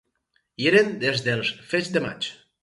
[0.61, 2.33] Hi eren des dels fets de maig